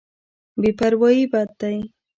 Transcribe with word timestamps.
بې 0.59 0.71
پروايي 0.77 1.25
بد 1.33 1.49
دی. 1.59 1.75